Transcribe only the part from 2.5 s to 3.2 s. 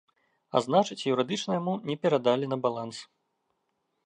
на баланс.